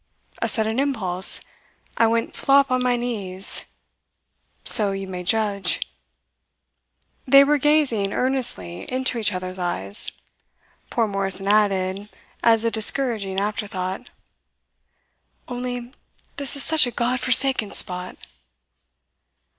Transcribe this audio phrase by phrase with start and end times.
[0.41, 1.41] A sudden impulse
[1.95, 3.65] I went flop on my knees;
[4.63, 5.79] so you may judge"
[7.27, 10.11] They were gazing earnestly into each other's eyes.
[10.89, 12.09] Poor Morrison added,
[12.41, 14.09] as a discouraging afterthought:
[15.47, 15.91] "Only
[16.37, 18.17] this is such a God forsaken spot."